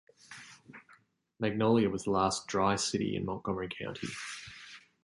Magnolia 1.39 1.87
was 1.91 2.05
the 2.05 2.09
last 2.09 2.47
"dry" 2.47 2.75
city 2.75 3.15
in 3.15 3.23
Montgomery 3.23 3.69
County. 3.69 4.07